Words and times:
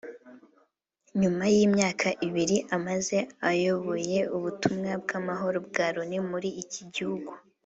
nyuma 1.21 1.43
y’imyaka 1.53 2.07
ibiri 2.27 2.57
amaze 2.75 3.17
ayoboye 3.49 4.19
ubutumwa 4.35 4.91
bw’amaharo 5.01 5.57
bwa 5.67 5.87
Loni 5.95 6.19
muri 6.31 6.49
iki 6.63 6.81
gihugu 6.95 7.31